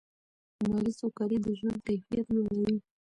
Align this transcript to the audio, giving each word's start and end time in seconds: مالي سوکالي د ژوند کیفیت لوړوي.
مالي 0.69 0.91
سوکالي 0.99 1.37
د 1.45 1.47
ژوند 1.59 1.79
کیفیت 1.87 2.27
لوړوي. 2.35 2.75